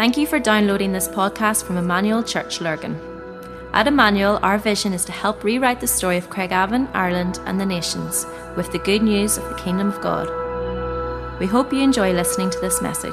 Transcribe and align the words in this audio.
Thank 0.00 0.16
you 0.16 0.26
for 0.26 0.40
downloading 0.40 0.92
this 0.92 1.08
podcast 1.08 1.64
from 1.64 1.76
Emmanuel 1.76 2.22
Church 2.22 2.62
Lurgan. 2.62 2.98
At 3.74 3.86
Emmanuel, 3.86 4.40
our 4.42 4.56
vision 4.56 4.94
is 4.94 5.04
to 5.04 5.12
help 5.12 5.44
rewrite 5.44 5.82
the 5.82 5.86
story 5.86 6.16
of 6.16 6.30
Craigavon, 6.30 6.88
Ireland, 6.94 7.38
and 7.44 7.60
the 7.60 7.66
nations 7.66 8.24
with 8.56 8.72
the 8.72 8.78
good 8.78 9.02
news 9.02 9.36
of 9.36 9.46
the 9.50 9.56
Kingdom 9.56 9.88
of 9.88 10.00
God. 10.00 10.26
We 11.38 11.44
hope 11.44 11.70
you 11.70 11.82
enjoy 11.82 12.14
listening 12.14 12.48
to 12.48 12.58
this 12.60 12.80
message. 12.80 13.12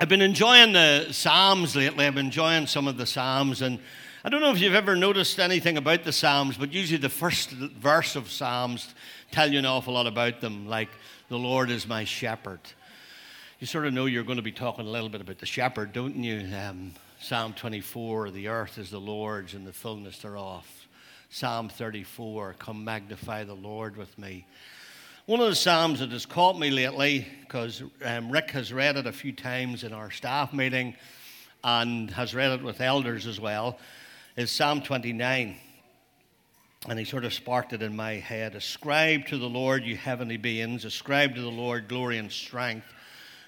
I've 0.00 0.08
been 0.08 0.22
enjoying 0.22 0.72
the 0.72 1.06
Psalms 1.12 1.76
lately. 1.76 2.04
I've 2.04 2.16
been 2.16 2.26
enjoying 2.26 2.66
some 2.66 2.88
of 2.88 2.96
the 2.96 3.06
Psalms, 3.06 3.62
and 3.62 3.78
I 4.24 4.30
don't 4.30 4.40
know 4.40 4.50
if 4.50 4.58
you've 4.60 4.74
ever 4.74 4.96
noticed 4.96 5.38
anything 5.38 5.76
about 5.76 6.02
the 6.02 6.10
Psalms, 6.10 6.56
but 6.56 6.72
usually 6.72 6.98
the 6.98 7.08
first 7.08 7.50
verse 7.50 8.16
of 8.16 8.32
Psalms 8.32 8.92
tell 9.30 9.52
you 9.52 9.60
an 9.60 9.64
awful 9.64 9.94
lot 9.94 10.08
about 10.08 10.40
them, 10.40 10.66
like 10.66 10.88
"The 11.28 11.38
Lord 11.38 11.70
is 11.70 11.86
my 11.86 12.02
shepherd." 12.02 12.58
You 13.60 13.68
sort 13.68 13.86
of 13.86 13.92
know 13.92 14.06
you're 14.06 14.24
going 14.24 14.38
to 14.38 14.42
be 14.42 14.50
talking 14.50 14.84
a 14.84 14.90
little 14.90 15.08
bit 15.08 15.20
about 15.20 15.38
the 15.38 15.46
shepherd, 15.46 15.92
don't 15.92 16.16
you? 16.16 16.48
Um, 16.52 16.94
Psalm 17.20 17.52
24: 17.52 18.32
"The 18.32 18.48
earth 18.48 18.76
is 18.76 18.90
the 18.90 18.98
Lord's, 18.98 19.54
and 19.54 19.64
the 19.64 19.72
fullness 19.72 20.18
thereof." 20.18 20.66
Psalm 21.30 21.68
34: 21.68 22.56
"Come 22.58 22.82
magnify 22.82 23.44
the 23.44 23.54
Lord 23.54 23.96
with 23.96 24.18
me." 24.18 24.46
One 25.26 25.38
of 25.38 25.46
the 25.46 25.54
Psalms 25.54 26.00
that 26.00 26.10
has 26.10 26.26
caught 26.26 26.58
me 26.58 26.70
lately, 26.70 27.24
because 27.42 27.84
um, 28.04 28.32
Rick 28.32 28.50
has 28.50 28.72
read 28.72 28.96
it 28.96 29.06
a 29.06 29.12
few 29.12 29.30
times 29.30 29.84
in 29.84 29.92
our 29.92 30.10
staff 30.10 30.52
meeting 30.52 30.96
and 31.62 32.10
has 32.10 32.34
read 32.34 32.50
it 32.50 32.64
with 32.64 32.80
elders 32.80 33.24
as 33.28 33.38
well, 33.38 33.78
is 34.38 34.52
Psalm 34.52 34.82
29. 34.82 35.56
And 36.88 36.96
he 36.96 37.04
sort 37.04 37.24
of 37.24 37.34
sparked 37.34 37.72
it 37.72 37.82
in 37.82 37.96
my 37.96 38.12
head. 38.12 38.54
Ascribe 38.54 39.26
to 39.26 39.36
the 39.36 39.48
Lord, 39.48 39.82
you 39.82 39.96
heavenly 39.96 40.36
beings. 40.36 40.84
Ascribe 40.84 41.34
to 41.34 41.40
the 41.40 41.50
Lord 41.50 41.88
glory 41.88 42.18
and 42.18 42.30
strength. 42.30 42.86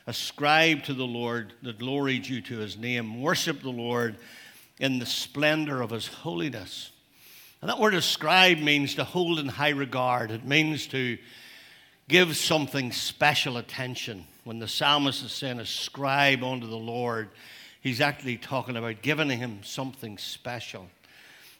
Ascribe 0.08 0.82
to 0.84 0.94
the 0.94 1.06
Lord 1.06 1.52
the 1.62 1.72
glory 1.72 2.18
due 2.18 2.40
to 2.40 2.58
his 2.58 2.76
name. 2.76 3.22
Worship 3.22 3.62
the 3.62 3.70
Lord 3.70 4.16
in 4.80 4.98
the 4.98 5.06
splendor 5.06 5.80
of 5.80 5.90
his 5.90 6.08
holiness. 6.08 6.90
And 7.60 7.68
that 7.70 7.78
word 7.78 7.94
ascribe 7.94 8.58
means 8.58 8.96
to 8.96 9.04
hold 9.04 9.38
in 9.38 9.46
high 9.46 9.68
regard. 9.68 10.32
It 10.32 10.44
means 10.44 10.88
to 10.88 11.18
give 12.08 12.36
something 12.36 12.90
special 12.90 13.58
attention. 13.58 14.24
When 14.42 14.58
the 14.58 14.66
psalmist 14.66 15.24
is 15.24 15.30
saying, 15.30 15.60
ascribe 15.60 16.42
unto 16.42 16.66
the 16.66 16.74
Lord, 16.74 17.28
he's 17.80 18.00
actually 18.00 18.36
talking 18.36 18.76
about 18.76 19.02
giving 19.02 19.30
him 19.30 19.60
something 19.62 20.18
special. 20.18 20.88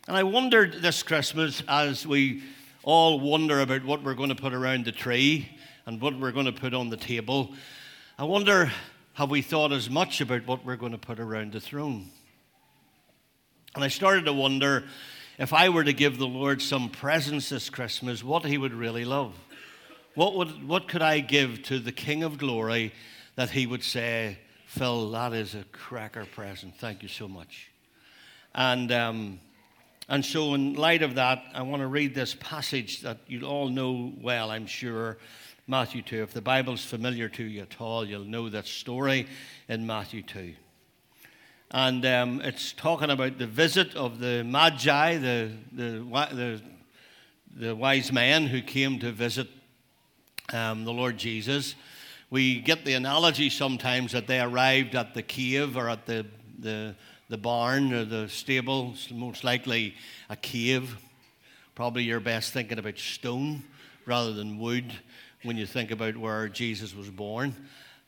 And 0.07 0.17
I 0.17 0.23
wondered 0.23 0.81
this 0.81 1.03
Christmas, 1.03 1.63
as 1.69 2.07
we 2.07 2.43
all 2.83 3.21
wonder 3.21 3.61
about 3.61 3.85
what 3.85 4.03
we're 4.03 4.15
going 4.15 4.31
to 4.31 4.35
put 4.35 4.55
around 4.55 4.85
the 4.85 4.93
tree 4.93 5.49
and 5.87 6.01
what 6.01 6.19
we're 6.19 6.33
going 6.33 6.47
to 6.47 6.53
put 6.53 6.75
on 6.75 6.89
the 6.89 6.97
table, 6.97 7.53
I 8.19 8.25
wonder, 8.25 8.71
have 9.15 9.31
we 9.31 9.43
thought 9.43 9.73
as 9.73 9.91
much 9.91 10.21
about 10.21 10.47
what 10.47 10.65
we're 10.65 10.77
going 10.77 10.93
to 10.93 10.99
put 10.99 11.21
around 11.21 11.53
the 11.53 11.61
throne? 11.61 12.07
And 13.75 13.85
I 13.85 13.89
started 13.89 14.25
to 14.25 14.33
wonder 14.33 14.85
if 15.39 15.53
I 15.53 15.69
were 15.69 15.85
to 15.85 15.93
give 15.93 16.19
the 16.19 16.27
Lord 16.27 16.61
some 16.61 16.91
presents 16.91 17.49
this 17.49 17.71
Christmas, 17.71 18.25
what 18.25 18.45
he 18.45 18.59
would 18.59 18.75
really 18.75 19.05
love. 19.05 19.35
What, 20.15 20.35
would, 20.35 20.67
what 20.67 20.89
could 20.89 21.03
I 21.03 21.21
give 21.21 21.63
to 21.65 21.79
the 21.79 21.93
King 21.93 22.25
of 22.25 22.37
Glory 22.37 22.93
that 23.37 23.51
he 23.51 23.67
would 23.67 23.85
say, 23.85 24.39
Phil, 24.71 25.11
that 25.11 25.33
is 25.33 25.57
a 25.57 25.65
cracker 25.73 26.25
present. 26.25 26.77
Thank 26.79 27.03
you 27.03 27.09
so 27.09 27.27
much. 27.27 27.73
And, 28.55 28.93
um, 28.93 29.41
and 30.09 30.25
so, 30.25 30.55
in 30.55 30.75
light 30.75 31.03
of 31.03 31.17
that, 31.17 31.43
I 31.53 31.63
want 31.63 31.83
to 31.83 31.89
read 31.89 32.15
this 32.15 32.37
passage 32.39 33.01
that 33.01 33.19
you 33.27 33.43
all 33.43 33.69
know 33.69 34.13
well, 34.21 34.53
I'm 34.53 34.69
sure. 34.69 35.19
Matthew 35.67 36.03
2. 36.03 36.23
If 36.23 36.35
the 36.35 36.41
Bible's 36.41 36.85
familiar 36.85 37.29
to 37.31 37.43
you 37.43 37.63
at 37.63 37.81
all, 37.81 38.07
you'll 38.07 38.23
know 38.23 38.49
that 38.49 38.67
story 38.67 39.27
in 39.69 39.89
Matthew 39.89 40.23
2. 40.23 40.55
And 41.73 42.07
um, 42.07 42.41
it's 42.41 42.73
talking 42.73 43.11
about 43.11 43.39
the 43.39 43.49
visit 43.49 43.97
of 43.97 44.21
the 44.21 44.45
Magi, 44.45 45.17
the, 45.17 45.51
the, 45.73 46.29
the, 46.33 46.63
the 47.57 47.75
wise 47.75 48.13
men 48.13 48.47
who 48.47 48.63
came 48.63 49.01
to 49.01 49.11
visit 49.11 49.49
um, 50.53 50.85
the 50.85 50.93
Lord 50.93 51.19
Jesus. 51.19 51.75
We 52.31 52.61
get 52.61 52.85
the 52.85 52.95
analogy 52.95 53.51
sometimes 53.51 54.13
that 54.13 54.29
they 54.29 54.41
arrived 54.41 54.95
at 54.95 55.15
the 55.15 55.23
cave 55.23 55.77
or 55.77 55.89
at 55.89 56.07
the, 56.07 56.25
the, 56.61 56.95
the 57.29 57.37
barn 57.37 57.93
or 57.93 58.05
the 58.05 58.29
stable, 58.29 58.95
most 59.11 59.43
likely 59.43 59.97
a 60.29 60.37
cave. 60.37 60.97
Probably 61.75 62.05
you're 62.05 62.21
best 62.21 62.53
thinking 62.53 62.79
about 62.79 62.99
stone 62.99 63.65
rather 64.07 64.33
than 64.33 64.61
wood 64.61 64.93
when 65.43 65.57
you 65.57 65.67
think 65.67 65.91
about 65.91 66.17
where 66.17 66.49
Jesus 66.49 66.95
was 66.95 67.11
born. 67.11 67.53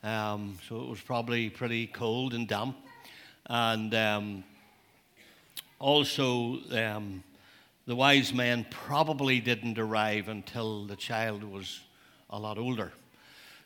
Um, 0.05 0.57
so 0.69 0.81
it 0.83 0.89
was 0.89 1.01
probably 1.01 1.51
pretty 1.51 1.89
cold 1.89 2.33
and 2.33 2.47
damp. 2.47 2.77
And 3.47 3.93
um, 3.93 4.45
also, 5.81 6.59
um, 6.71 7.25
the 7.87 7.97
wise 7.97 8.33
men 8.33 8.67
probably 8.71 9.41
didn't 9.41 9.81
arrive 9.81 10.29
until 10.29 10.85
the 10.85 10.95
child 10.95 11.43
was 11.43 11.81
a 12.31 12.39
lot 12.39 12.57
older. 12.57 12.93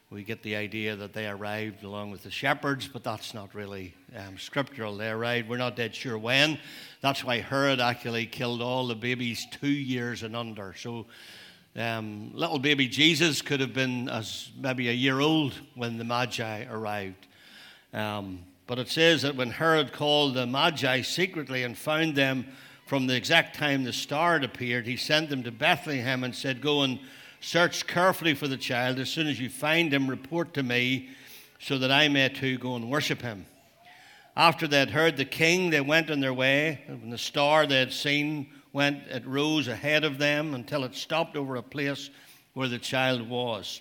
We 0.09 0.23
get 0.23 0.43
the 0.43 0.55
idea 0.55 0.95
that 0.95 1.13
they 1.13 1.27
arrived 1.27 1.83
along 1.83 2.13
with 2.13 2.23
the 2.23 2.31
shepherds, 2.31 2.87
but 2.87 3.03
that's 3.03 3.35
not 3.35 3.53
really 3.57 3.93
um, 4.17 4.39
scriptural. 4.39 4.97
They 4.97 5.11
arrived, 5.11 5.49
we're 5.49 5.57
not 5.57 5.75
dead 5.75 5.97
sure 5.97 6.17
when. 6.17 6.59
That's 7.01 7.25
why 7.25 7.41
Herod 7.41 7.81
actually 7.81 8.27
killed 8.27 8.63
all 8.63 8.87
the 8.87 8.95
babies 8.95 9.49
two 9.51 9.67
years 9.67 10.23
and 10.23 10.37
under. 10.37 10.75
So 10.75 11.07
um, 11.75 12.31
little 12.35 12.61
baby 12.61 12.87
Jesus 12.87 13.43
could 13.43 13.59
have 13.59 13.75
been 13.75 14.09
as 14.09 14.53
maybe 14.57 14.89
a 14.89 14.93
year 14.93 15.19
old 15.19 15.55
when 15.75 15.99
the 15.99 16.05
Magi 16.05 16.67
arrived. 16.71 17.27
Um, 17.93 18.45
but 18.69 18.79
it 18.79 18.89
says 18.89 19.23
that 19.23 19.35
when 19.35 19.51
Herod 19.51 19.93
called 19.93 20.35
the 20.35 20.47
Magi 20.47 21.03
secretly 21.03 21.65
and 21.65 21.77
found 21.77 22.15
them 22.15 22.47
from 22.87 23.09
the 23.09 23.17
exact 23.17 23.57
time 23.57 23.83
the 23.83 23.93
star 23.93 24.35
had 24.35 24.45
appeared, 24.45 24.87
he 24.87 24.97
sent 24.97 25.31
them 25.31 25.43
to 25.43 25.51
Bethlehem 25.51 26.23
and 26.23 26.33
said, 26.33 26.61
Go 26.61 26.83
and 26.83 27.01
Search 27.47 27.87
carefully 27.87 28.35
for 28.35 28.49
the 28.49 28.57
child. 28.57 28.99
As 28.99 29.09
soon 29.09 29.29
as 29.29 29.39
you 29.39 29.49
find 29.49 29.95
him, 29.95 30.11
report 30.11 30.53
to 30.55 30.65
me 30.65 31.11
so 31.61 31.79
that 31.79 31.93
I 31.93 32.09
may 32.09 32.29
too 32.29 32.59
go 32.59 32.75
and 32.75 32.91
worship 32.91 33.23
him. 33.23 33.47
After 34.37 34.67
they 34.67 34.81
had 34.81 34.91
heard 34.91 35.17
the 35.17 35.25
king, 35.25 35.71
they 35.71 35.81
went 35.81 36.11
on 36.11 36.19
their 36.19 36.35
way. 36.35 36.81
When 36.89 37.09
the 37.09 37.17
star 37.17 37.65
they 37.65 37.79
had 37.79 37.93
seen 37.93 38.49
went, 38.73 39.07
it 39.07 39.25
rose 39.25 39.69
ahead 39.69 40.03
of 40.03 40.19
them 40.19 40.55
until 40.55 40.83
it 40.83 40.97
stopped 40.97 41.37
over 41.37 41.55
a 41.55 41.63
place 41.63 42.11
where 42.55 42.67
the 42.67 42.81
child 42.81 43.29
was. 43.29 43.81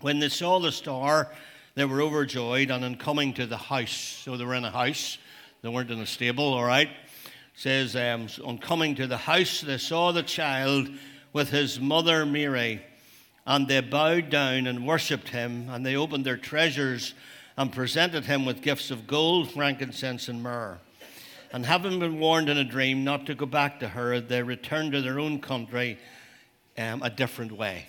When 0.00 0.20
they 0.20 0.28
saw 0.28 0.60
the 0.60 0.70
star, 0.70 1.32
they 1.74 1.84
were 1.84 2.00
overjoyed, 2.00 2.70
and 2.70 2.84
on 2.84 2.94
coming 2.94 3.34
to 3.34 3.46
the 3.46 3.56
house, 3.56 3.90
so 3.90 4.36
they 4.36 4.44
were 4.44 4.54
in 4.54 4.64
a 4.64 4.70
house, 4.70 5.18
they 5.62 5.68
weren't 5.68 5.90
in 5.90 5.98
a 5.98 6.06
stable, 6.06 6.54
all 6.54 6.64
right. 6.64 6.90
It 6.90 7.32
says, 7.56 7.96
um, 7.96 8.28
on 8.44 8.58
coming 8.58 8.94
to 8.94 9.08
the 9.08 9.16
house, 9.16 9.62
they 9.62 9.78
saw 9.78 10.12
the 10.12 10.22
child 10.22 10.88
with 11.32 11.50
his 11.50 11.80
mother 11.80 12.24
Mary. 12.24 12.82
And 13.46 13.66
they 13.66 13.80
bowed 13.80 14.30
down 14.30 14.66
and 14.66 14.86
worshipped 14.86 15.30
him, 15.30 15.68
and 15.70 15.84
they 15.84 15.96
opened 15.96 16.24
their 16.24 16.36
treasures 16.36 17.14
and 17.56 17.72
presented 17.72 18.26
him 18.26 18.44
with 18.44 18.62
gifts 18.62 18.90
of 18.90 19.06
gold, 19.06 19.50
frankincense, 19.50 20.28
and 20.28 20.42
myrrh. 20.42 20.78
And 21.50 21.64
having 21.64 21.98
been 21.98 22.20
warned 22.20 22.50
in 22.50 22.58
a 22.58 22.64
dream 22.64 23.04
not 23.04 23.24
to 23.26 23.34
go 23.34 23.46
back 23.46 23.80
to 23.80 23.88
Herod, 23.88 24.28
they 24.28 24.42
returned 24.42 24.92
to 24.92 25.00
their 25.00 25.18
own 25.18 25.40
country 25.40 25.98
um, 26.76 27.02
a 27.02 27.08
different 27.08 27.52
way. 27.52 27.86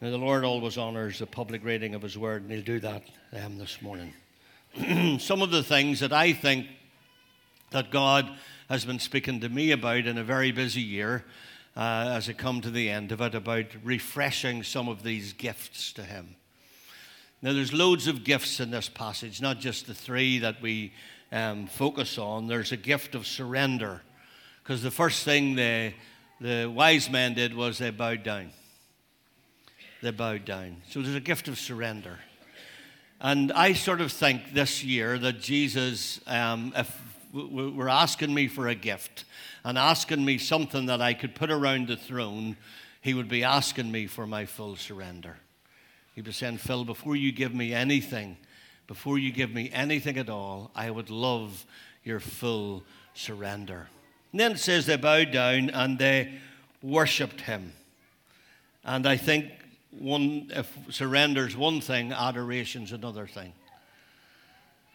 Now, 0.00 0.10
the 0.10 0.18
Lord 0.18 0.44
always 0.44 0.78
honors 0.78 1.18
the 1.18 1.26
public 1.26 1.64
reading 1.64 1.96
of 1.96 2.02
His 2.02 2.16
word, 2.16 2.42
and 2.42 2.52
He'll 2.52 2.62
do 2.62 2.78
that 2.80 3.02
um, 3.32 3.58
this 3.58 3.82
morning. 3.82 4.14
Some 5.18 5.42
of 5.42 5.50
the 5.50 5.64
things 5.64 5.98
that 6.00 6.12
I 6.12 6.32
think 6.32 6.68
that 7.72 7.90
God 7.90 8.30
has 8.68 8.84
been 8.84 9.00
speaking 9.00 9.40
to 9.40 9.48
me 9.48 9.72
about 9.72 10.06
in 10.06 10.16
a 10.16 10.24
very 10.24 10.52
busy 10.52 10.80
year 10.80 11.24
uh, 11.78 12.10
as 12.16 12.28
I 12.28 12.32
come 12.32 12.60
to 12.62 12.72
the 12.72 12.90
end 12.90 13.12
of 13.12 13.20
it 13.20 13.36
about 13.36 13.66
refreshing 13.84 14.64
some 14.64 14.88
of 14.88 15.04
these 15.04 15.32
gifts 15.32 15.92
to 15.92 16.02
Him. 16.02 16.34
Now, 17.40 17.52
there's 17.52 17.72
loads 17.72 18.08
of 18.08 18.24
gifts 18.24 18.58
in 18.58 18.72
this 18.72 18.88
passage, 18.88 19.40
not 19.40 19.60
just 19.60 19.86
the 19.86 19.94
three 19.94 20.40
that 20.40 20.60
we 20.60 20.92
um, 21.30 21.68
focus 21.68 22.18
on. 22.18 22.48
There's 22.48 22.72
a 22.72 22.76
gift 22.76 23.14
of 23.14 23.28
surrender, 23.28 24.02
because 24.60 24.82
the 24.82 24.90
first 24.90 25.24
thing 25.24 25.54
the, 25.54 25.92
the 26.40 26.66
wise 26.66 27.08
men 27.08 27.34
did 27.34 27.54
was 27.54 27.78
they 27.78 27.90
bowed 27.90 28.24
down. 28.24 28.50
They 30.02 30.10
bowed 30.10 30.44
down. 30.44 30.78
So 30.90 31.00
there's 31.00 31.14
a 31.14 31.20
gift 31.20 31.46
of 31.46 31.60
surrender. 31.60 32.18
And 33.20 33.52
I 33.52 33.74
sort 33.74 34.00
of 34.00 34.10
think 34.10 34.52
this 34.52 34.82
year 34.82 35.16
that 35.16 35.40
Jesus, 35.40 36.20
um, 36.26 36.72
if 36.76 36.92
were 37.32 37.88
asking 37.88 38.32
me 38.32 38.48
for 38.48 38.68
a 38.68 38.74
gift, 38.74 39.24
and 39.68 39.76
asking 39.76 40.24
me 40.24 40.38
something 40.38 40.86
that 40.86 41.02
I 41.02 41.12
could 41.12 41.34
put 41.34 41.50
around 41.50 41.88
the 41.88 41.96
throne, 41.98 42.56
he 43.02 43.12
would 43.12 43.28
be 43.28 43.44
asking 43.44 43.92
me 43.92 44.06
for 44.06 44.26
my 44.26 44.46
full 44.46 44.76
surrender. 44.76 45.36
He'd 46.14 46.24
be 46.24 46.32
saying, 46.32 46.56
Phil, 46.56 46.86
before 46.86 47.16
you 47.16 47.32
give 47.32 47.54
me 47.54 47.74
anything, 47.74 48.38
before 48.86 49.18
you 49.18 49.30
give 49.30 49.52
me 49.52 49.70
anything 49.70 50.16
at 50.16 50.30
all, 50.30 50.70
I 50.74 50.90
would 50.90 51.10
love 51.10 51.66
your 52.02 52.18
full 52.18 52.82
surrender. 53.12 53.88
And 54.32 54.40
then 54.40 54.52
it 54.52 54.58
says 54.58 54.86
they 54.86 54.96
bowed 54.96 55.32
down 55.32 55.68
and 55.68 55.98
they 55.98 56.32
worshipped 56.82 57.42
him. 57.42 57.74
And 58.84 59.06
I 59.06 59.18
think 59.18 59.52
one, 59.90 60.50
if 60.54 60.74
surrender's 60.88 61.58
one 61.58 61.82
thing, 61.82 62.14
adoration's 62.14 62.92
another 62.92 63.26
thing. 63.26 63.52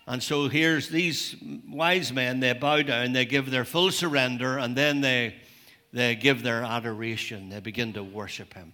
And 0.06 0.22
so 0.22 0.50
here's 0.50 0.90
these 0.90 1.36
wise 1.70 2.12
men, 2.12 2.40
they 2.42 2.54
bow 2.54 2.82
down, 2.82 3.14
they 3.14 3.26
give 3.26 3.50
their 3.50 3.66
full 3.66 3.92
surrender, 3.92 4.58
and 4.58 4.76
then 4.76 5.02
they, 5.02 5.36
they 5.94 6.16
give 6.16 6.44
their 6.44 6.62
adoration. 6.64 7.50
They 7.50 7.62
begin 7.62 7.94
to 7.94 8.04
worship 8.04 8.54
him. 8.54 8.74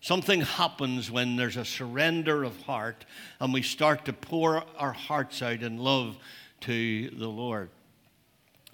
Something 0.00 0.40
happens 0.40 1.12
when 1.12 1.36
there's 1.36 1.56
a 1.56 1.64
surrender 1.64 2.42
of 2.42 2.60
heart 2.62 3.04
and 3.38 3.54
we 3.54 3.62
start 3.62 4.04
to 4.06 4.12
pour 4.12 4.64
our 4.76 4.92
hearts 4.92 5.42
out 5.42 5.62
in 5.62 5.78
love 5.78 6.16
to 6.62 7.08
the 7.10 7.28
Lord. 7.28 7.70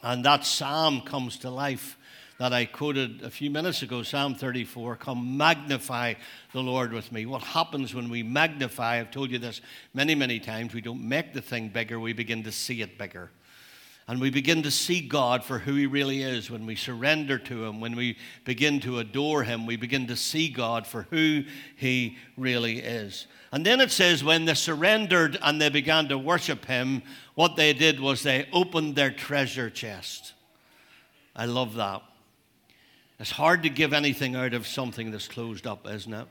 And 0.03 0.25
that 0.25 0.47
psalm 0.47 1.03
comes 1.03 1.37
to 1.41 1.51
life 1.51 1.98
that 2.39 2.53
I 2.53 2.67
quoted 2.67 3.23
a 3.23 3.31
few 3.31 3.51
minutes 3.51 3.83
ago, 3.83 4.03
Psalm 4.03 4.35
34 4.35 4.97
Come 4.97 5.37
magnify 5.37 6.15
the 6.53 6.63
Lord 6.63 6.93
with 6.93 7.11
me. 7.13 7.27
What 7.27 7.43
happens 7.43 7.95
when 7.95 8.09
we 8.09 8.23
magnify? 8.23 9.01
I've 9.01 9.11
told 9.11 9.31
you 9.31 9.39
this 9.39 9.61
many, 9.93 10.15
many 10.15 10.39
times. 10.39 10.73
We 10.73 10.81
don't 10.81 11.07
make 11.07 11.35
the 11.35 11.43
thing 11.43 11.69
bigger, 11.69 11.99
we 12.01 12.13
begin 12.13 12.45
to 12.45 12.53
see 12.53 12.81
it 12.81 12.97
bigger. 12.97 13.31
And 14.07 14.23
we 14.23 14.31
begin 14.31 14.63
to 14.63 14.71
see 14.71 15.03
God 15.03 15.45
for 15.45 15.59
who 15.59 15.75
He 15.75 15.87
really 15.87 16.23
is 16.23 16.51
when 16.51 16.65
we 16.65 16.77
surrender 16.77 17.39
to 17.41 17.65
Him, 17.65 17.79
when 17.79 17.95
we 17.95 18.17
begin 18.45 18.81
to 18.81 19.01
adore 19.01 19.43
Him, 19.43 19.67
we 19.67 19.77
begin 19.77 20.07
to 20.07 20.17
see 20.17 20.49
God 20.49 20.87
for 20.87 21.03
who 21.11 21.45
He 21.77 22.17
really 22.37 22.79
is. 22.79 23.27
And 23.53 23.67
then 23.67 23.83
it 23.83 23.91
says, 23.91 24.25
when 24.25 24.47
they 24.47 24.55
surrendered 24.55 25.39
and 25.43 25.61
they 25.61 25.69
began 25.69 26.09
to 26.09 26.17
worship 26.17 26.65
Him, 26.65 27.03
what 27.35 27.57
they 27.57 27.75
did 27.75 28.01
was 28.01 28.23
they 28.23 28.49
opened 28.51 28.97
their 28.97 29.11
treasure 29.11 29.69
chest. 29.69 30.33
I 31.37 31.45
love 31.45 31.75
that. 31.75 32.01
It's 33.21 33.31
hard 33.33 33.65
to 33.65 33.69
give 33.69 33.93
anything 33.93 34.37
out 34.37 34.55
of 34.55 34.67
something 34.67 35.11
that's 35.11 35.27
closed 35.27 35.67
up, 35.67 35.89
isn't 35.89 36.15
it? 36.15 36.29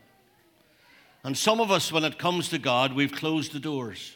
And 1.24 1.38
some 1.38 1.60
of 1.60 1.70
us, 1.70 1.92
when 1.92 2.06
it 2.06 2.18
comes 2.18 2.48
to 2.50 2.58
God, 2.58 2.94
we've 2.94 3.12
closed 3.12 3.52
the 3.52 3.60
doors. 3.60 4.16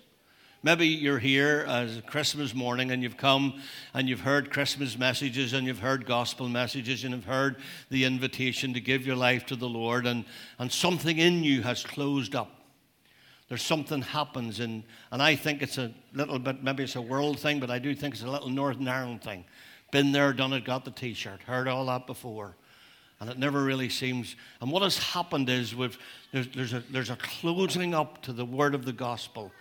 Maybe 0.63 0.88
you're 0.88 1.19
here 1.19 1.65
as 1.68 2.01
Christmas 2.06 2.53
morning 2.53 2.91
and 2.91 3.01
you've 3.01 3.18
come 3.18 3.59
and 3.94 4.07
you've 4.07 4.21
heard 4.21 4.51
Christmas 4.51 4.97
messages 4.97 5.53
and 5.53 5.65
you've 5.65 5.79
heard 5.79 6.06
gospel 6.06 6.47
messages 6.47 7.03
and 7.03 7.15
you've 7.15 7.25
heard 7.25 7.57
the 7.89 8.06
invitation 8.06 8.73
to 8.75 8.79
give 8.79 9.06
your 9.06 9.15
life 9.15 9.45
to 9.47 9.56
the 9.56 9.68
Lord 9.68 10.06
and, 10.06 10.23
and 10.59 10.71
something 10.71 11.18
in 11.18 11.44
you 11.44 11.63
has 11.63 11.83
closed 11.83 12.35
up. 12.35 12.62
There's 13.50 13.63
something 13.63 14.03
happens 14.03 14.59
and, 14.59 14.83
and 15.12 15.21
I 15.21 15.35
think 15.35 15.63
it's 15.63 15.79
a 15.79 15.91
little 16.13 16.38
bit, 16.38 16.63
maybe 16.63 16.83
it's 16.83 16.95
a 16.95 17.01
world 17.01 17.39
thing, 17.39 17.59
but 17.59 17.71
I 17.71 17.79
do 17.79 17.95
think 17.95 18.13
it's 18.13 18.23
a 18.23 18.29
little 18.29 18.50
Northern 18.50 18.88
Ireland 18.88 19.23
thing. 19.23 19.44
Been 19.91 20.12
there, 20.12 20.31
done 20.31 20.53
it, 20.53 20.63
got 20.63 20.85
the 20.85 20.91
t-shirt, 20.91 21.41
heard 21.41 21.68
all 21.68 21.88
that 21.88 22.06
before. 22.06 22.56
And 23.21 23.29
it 23.29 23.39
never 23.39 23.63
really 23.63 23.88
seems. 23.88 24.35
And 24.59 24.69
what 24.69 24.81
has 24.81 24.97
happened 24.97 25.47
is 25.47 25.73
we've, 25.73 25.97
there's, 26.33 26.47
there's, 26.50 26.73
a, 26.73 26.83
there's 26.89 27.09
a 27.09 27.15
closing 27.15 27.94
up 27.94 28.21
to 28.23 28.33
the 28.33 28.44
word 28.44 28.75
of 28.75 28.83
the 28.83 28.91
gospel 28.91 29.51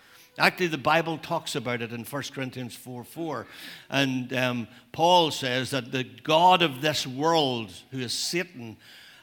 Actually, 0.41 0.69
the 0.69 0.79
Bible 0.79 1.19
talks 1.19 1.55
about 1.55 1.83
it 1.83 1.93
in 1.93 2.05
1 2.05 2.23
Corinthians 2.33 2.75
4 2.75 3.05
4. 3.05 3.47
And 3.91 4.33
um, 4.33 4.69
Paul 4.91 5.31
says 5.31 5.71
that 5.71 5.93
the 5.93 6.05
God 6.05 6.62
of 6.62 6.81
this 6.81 7.07
world, 7.07 7.73
who 7.91 7.99
is 7.99 8.12
Satan, 8.12 8.77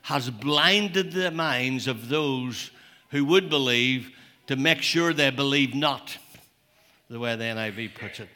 has 0.03 0.29
blinded 0.29 1.11
the 1.11 1.31
minds 1.31 1.87
of 1.87 2.09
those 2.09 2.71
who 3.09 3.25
would 3.25 3.49
believe 3.49 4.11
to 4.45 4.55
make 4.55 4.81
sure 4.81 5.11
they 5.11 5.31
believe 5.31 5.73
not, 5.73 6.17
the 7.09 7.19
way 7.19 7.35
the 7.35 7.45
NIV 7.45 7.95
puts 7.95 8.19
it. 8.19 8.29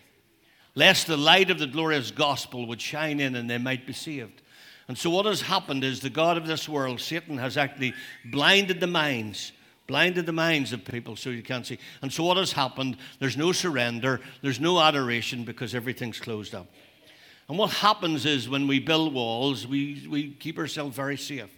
Lest 0.74 1.08
the 1.08 1.18
light 1.18 1.52
of 1.52 1.60
the 1.60 1.68
glorious 1.68 2.12
gospel 2.12 2.66
would 2.68 2.82
shine 2.82 3.20
in 3.20 3.36
and 3.36 3.50
they 3.50 3.58
might 3.58 3.86
be 3.86 3.94
saved. 3.94 4.42
And 4.88 4.98
so, 4.98 5.10
what 5.10 5.26
has 5.26 5.42
happened 5.42 5.84
is 5.84 6.00
the 6.00 6.10
God 6.10 6.38
of 6.38 6.48
this 6.48 6.68
world, 6.68 7.00
Satan, 7.00 7.38
has 7.38 7.58
actually 7.58 7.94
blinded 8.26 8.80
the 8.80 8.88
minds 8.88 9.52
blinded 9.92 10.26
the 10.26 10.32
minds 10.32 10.72
of 10.72 10.86
people 10.86 11.18
so 11.18 11.30
you 11.30 11.44
can't 11.44 11.66
see. 11.66 11.78
And 12.02 12.14
so 12.14 12.24
what 12.24 12.38
has 12.38 12.54
happened? 12.54 12.96
There's 13.20 13.36
no 13.36 13.52
surrender, 13.52 14.22
there's 14.42 14.60
no 14.62 14.80
adoration 14.80 15.44
because 15.44 15.76
everything's 15.76 16.18
closed 16.18 16.56
up. 16.56 16.68
And 17.50 17.58
what 17.58 17.72
happens 17.72 18.26
is 18.26 18.48
when 18.48 18.68
we 18.68 18.80
build 18.80 19.14
walls, 19.14 19.68
we, 19.68 20.08
we 20.10 20.32
keep 20.32 20.58
ourselves 20.58 20.96
very 20.96 21.18
safe. 21.18 21.52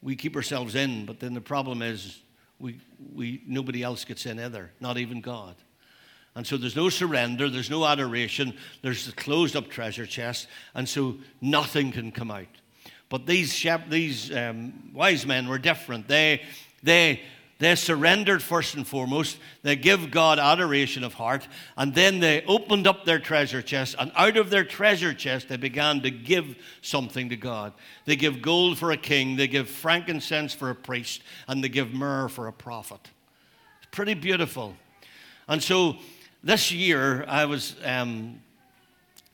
We 0.00 0.14
keep 0.14 0.36
ourselves 0.36 0.76
in, 0.76 1.04
but 1.04 1.18
then 1.18 1.34
the 1.34 1.40
problem 1.40 1.82
is 1.82 2.20
we, 2.60 2.78
we, 3.12 3.42
nobody 3.44 3.82
else 3.82 4.04
gets 4.04 4.24
in 4.24 4.38
either, 4.38 4.70
not 4.78 4.96
even 4.96 5.20
God. 5.20 5.56
And 6.34 6.46
so 6.46 6.56
there's 6.56 6.76
no 6.76 6.88
surrender, 6.88 7.50
there's 7.50 7.70
no 7.70 7.84
adoration, 7.84 8.54
there's 8.80 9.06
a 9.08 9.12
closed 9.12 9.54
up 9.54 9.68
treasure 9.68 10.06
chest, 10.06 10.48
and 10.74 10.88
so 10.88 11.16
nothing 11.42 11.92
can 11.92 12.10
come 12.10 12.30
out. 12.30 12.46
But 13.10 13.26
these, 13.26 13.52
shep- 13.52 13.90
these 13.90 14.34
um, 14.34 14.90
wise 14.94 15.26
men 15.26 15.46
were 15.46 15.58
different. 15.58 16.08
They, 16.08 16.40
they, 16.82 17.20
they 17.58 17.74
surrendered 17.74 18.42
first 18.42 18.74
and 18.74 18.86
foremost. 18.86 19.36
They 19.62 19.76
give 19.76 20.10
God 20.10 20.38
adoration 20.38 21.04
of 21.04 21.12
heart. 21.12 21.46
And 21.76 21.94
then 21.94 22.20
they 22.20 22.42
opened 22.46 22.86
up 22.86 23.04
their 23.04 23.18
treasure 23.18 23.60
chest. 23.60 23.96
And 23.98 24.10
out 24.16 24.38
of 24.38 24.48
their 24.48 24.64
treasure 24.64 25.12
chest, 25.12 25.50
they 25.50 25.58
began 25.58 26.00
to 26.00 26.10
give 26.10 26.56
something 26.80 27.28
to 27.28 27.36
God. 27.36 27.74
They 28.06 28.16
give 28.16 28.40
gold 28.40 28.78
for 28.78 28.90
a 28.92 28.96
king. 28.96 29.36
They 29.36 29.46
give 29.46 29.68
frankincense 29.68 30.54
for 30.54 30.70
a 30.70 30.74
priest. 30.74 31.22
And 31.46 31.62
they 31.62 31.68
give 31.68 31.92
myrrh 31.92 32.28
for 32.28 32.48
a 32.48 32.52
prophet. 32.52 33.10
It's 33.82 33.90
pretty 33.92 34.14
beautiful. 34.14 34.74
And 35.46 35.62
so 35.62 35.98
this 36.44 36.72
year, 36.72 37.24
I 37.28 37.44
was 37.44 37.76
um, 37.84 38.40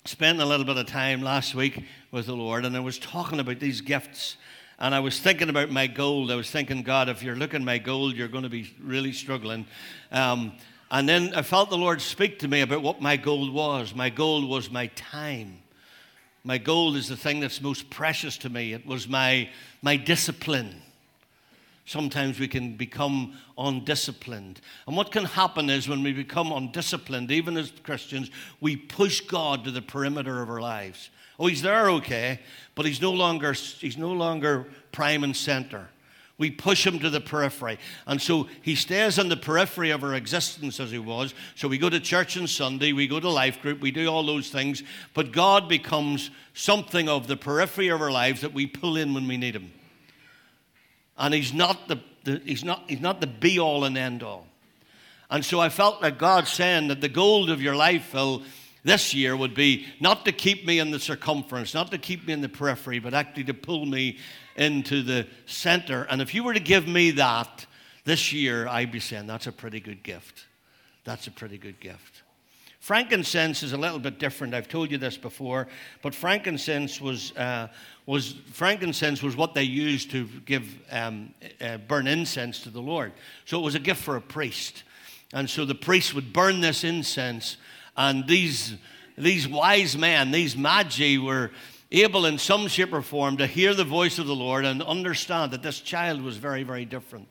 spending 0.05 0.43
a 0.43 0.47
little 0.47 0.67
bit 0.67 0.77
of 0.77 0.87
time 0.87 1.23
last 1.23 1.55
week 1.55 1.85
with 2.11 2.27
the 2.27 2.35
Lord. 2.35 2.65
And 2.65 2.77
I 2.77 2.81
was 2.81 2.99
talking 2.99 3.41
about 3.41 3.61
these 3.61 3.81
gifts 3.81 4.37
and 4.79 4.95
I 4.95 5.01
was 5.01 5.19
thinking 5.19 5.49
about 5.49 5.71
my 5.71 5.87
gold. 5.87 6.31
I 6.31 6.37
was 6.37 6.51
thinking, 6.51 6.83
God, 6.83 7.09
if 7.09 7.23
you're 7.23 7.35
looking 7.35 7.65
my 7.65 7.79
gold, 7.79 8.15
you're 8.15 8.29
going 8.29 8.45
to 8.45 8.51
be 8.51 8.73
really 8.83 9.13
struggling. 9.13 9.67
Um, 10.13 10.53
and 10.91 11.09
then 11.09 11.35
I 11.35 11.43
felt 11.43 11.71
the 11.71 11.77
Lord 11.77 12.01
speak 12.01 12.39
to 12.41 12.49
me 12.49 12.61
about 12.61 12.83
what 12.83 13.01
my 13.01 13.17
gold 13.17 13.53
was. 13.53 13.95
My 13.95 14.11
gold 14.11 14.49
was 14.49 14.71
my 14.71 14.87
time. 14.89 15.59
My 16.45 16.59
gold 16.59 16.95
is 16.97 17.09
the 17.09 17.17
thing 17.17 17.41
that's 17.41 17.61
most 17.61 17.91
precious 17.91 18.37
to 18.39 18.51
me. 18.51 18.73
It 18.73 18.87
was 18.87 19.09
my, 19.09 19.49
my 19.83 19.97
discipline. 19.97 20.81
Sometimes 21.89 22.39
we 22.39 22.49
can 22.49 22.77
become 22.77 23.33
undisciplined. 23.57 24.61
And 24.87 24.95
what 24.95 25.11
can 25.11 25.25
happen 25.25 25.71
is 25.71 25.89
when 25.89 26.03
we 26.03 26.13
become 26.13 26.53
undisciplined, 26.53 27.31
even 27.31 27.57
as 27.57 27.73
Christians, 27.83 28.31
we 28.61 28.77
push 28.77 29.23
God 29.23 29.65
to 29.65 29.71
the 29.71 29.81
perimeter 29.81 30.43
of 30.43 30.51
our 30.51 30.61
lives. 30.61 31.09
Oh, 31.39 31.47
he's 31.47 31.63
there, 31.63 31.89
okay, 31.93 32.41
but 32.75 32.85
he's 32.85 33.01
no 33.01 33.11
longer, 33.11 33.55
he's 33.55 33.97
no 33.97 34.13
longer 34.13 34.67
prime 34.93 35.25
and 35.25 35.35
center. 35.35 35.89
We 36.37 36.51
push 36.51 36.87
him 36.87 36.99
to 36.99 37.09
the 37.09 37.23
periphery. 37.23 37.79
And 38.07 38.21
so 38.21 38.49
he 38.61 38.75
stays 38.75 39.19
on 39.19 39.31
the 39.31 39.37
periphery 39.39 39.91
of 39.91 40.05
our 40.05 40.13
existence 40.13 40.79
as 40.81 40.91
he 40.91 40.99
was. 40.99 41.33
So 41.55 41.69
we 41.69 41.79
go 41.79 41.89
to 41.89 42.01
church 42.01 42.37
on 42.37 42.49
Sunday, 42.49 42.93
we 42.93 43.09
go 43.09 43.19
to 43.19 43.31
life 43.31 43.63
group, 43.63 43.81
we 43.81 43.93
do 43.93 44.09
all 44.09 44.27
those 44.27 44.51
things. 44.51 44.83
But 45.15 45.33
God 45.33 45.71
becomes 45.71 46.31
something 46.53 47.09
of 47.09 47.29
the 47.29 47.37
periphery 47.39 47.89
of 47.89 48.03
our 48.03 48.11
lives 48.11 48.43
that 48.43 48.53
we 48.53 48.67
pull 48.67 48.99
in 48.99 49.15
when 49.15 49.27
we 49.27 49.39
need 49.39 49.57
him. 49.57 49.73
And 51.19 51.35
he's 51.35 51.53
not 51.53 51.89
the, 51.89 52.01
the 52.25 52.41
he's 52.45 52.65
not, 52.65 52.85
he's 52.89 53.01
not 53.01 53.21
the 53.21 53.27
be 53.27 53.59
all 53.59 53.85
and 53.85 53.99
end 53.99 54.23
all. 54.23 54.47
And 55.31 55.45
so 55.45 55.61
I 55.61 55.69
felt 55.69 56.01
like 56.01 56.19
God 56.19 56.49
saying 56.49 56.89
that 56.89 57.01
the 57.01 57.09
gold 57.09 57.51
of 57.51 57.61
your 57.61 57.77
life, 57.77 58.05
Phil, 58.05 58.43
this 58.85 59.13
year 59.13 59.37
would 59.37 59.55
be 59.55 59.87
not 60.01 60.25
to 60.25 60.33
keep 60.33 60.67
me 60.67 60.79
in 60.79 60.91
the 60.91 61.01
circumference, 61.01 61.75
not 61.75 61.91
to 61.91 61.99
keep 61.99 62.27
me 62.27 62.33
in 62.33 62.41
the 62.41 62.49
periphery, 62.49 62.99
but 62.99 63.13
actually 63.13 63.45
to 63.45 63.55
pull 63.55 63.85
me 63.85 64.19
into 64.57 65.03
the 65.03 65.27
center. 65.47 66.05
And 66.05 66.23
if 66.23 66.35
you 66.35 66.45
were 66.45 66.55
to 66.55 66.61
give 66.61 66.89
me 66.89 67.11
that 67.13 67.67
this 68.05 68.33
year, 68.33 68.67
I'd 68.67 68.91
be 68.91 69.01
saying 69.01 69.27
that's 69.27 69.47
a 69.47 69.53
pretty 69.53 69.81
good 69.81 70.03
gift. 70.03 70.47
That's 71.05 71.27
a 71.27 71.31
pretty 71.31 71.59
good 71.59 71.81
gift. 71.81 72.23
Frankincense 72.81 73.63
is 73.63 73.73
a 73.73 73.77
little 73.77 73.99
bit 73.99 74.19
different. 74.19 74.55
I've 74.55 74.69
told 74.69 74.91
you 74.91 74.99
this 74.99 75.17
before, 75.17 75.67
but 76.01 76.15
frankincense 76.15 77.01
was, 77.01 77.37
uh, 77.37 77.69
was 78.07 78.37
frankincense 78.53 79.23
was 79.23 79.37
what 79.37 79.53
they 79.53 79.65
used 79.65 80.11
to 80.13 80.29
give 80.47 80.79
um, 80.91 81.35
uh, 81.61 81.79
burn 81.79 82.07
incense 82.07 82.63
to 82.63 82.71
the 82.71 82.81
Lord. 82.81 83.13
So 83.47 83.59
it 83.59 83.63
was 83.63 83.75
a 83.75 83.81
gift 83.81 84.03
for 84.03 84.17
a 84.17 84.21
priest, 84.21 84.85
and 85.33 85.51
so 85.51 85.65
the 85.65 85.75
priest 85.75 86.15
would 86.15 86.33
burn 86.33 86.61
this 86.61 86.85
incense 86.85 87.57
and 87.99 88.27
these, 88.29 88.77
these 89.19 89.49
wise 89.49 89.99
men, 89.99 90.31
these 90.31 90.57
magi, 90.57 91.19
were 91.19 91.51
able 91.91 92.27
in 92.27 92.39
some 92.39 92.69
shape 92.69 92.93
or 92.93 93.03
form 93.03 93.37
to 93.39 93.47
hear 93.47 93.75
the 93.75 93.85
voice 93.85 94.21
of 94.21 94.27
the 94.29 94.35
Lord 94.35 94.65
and 94.65 94.81
understand 94.83 95.53
that 95.53 95.63
this 95.63 95.81
child 95.81 96.23
was 96.23 96.37
very, 96.37 96.63
very 96.63 96.85
different. 96.85 97.29